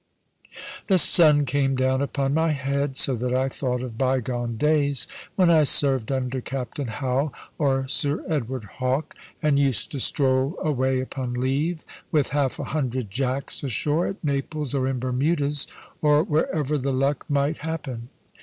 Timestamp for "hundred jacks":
12.63-13.63